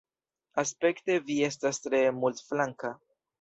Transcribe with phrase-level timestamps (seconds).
[0.61, 2.93] Aspekte vi estas tre multflanka.